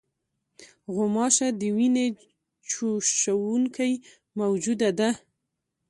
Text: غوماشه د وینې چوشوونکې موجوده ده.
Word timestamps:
غوماشه 0.93 1.47
د 1.59 1.61
وینې 1.77 2.07
چوشوونکې 2.69 3.91
موجوده 4.39 4.89
ده. 4.99 5.09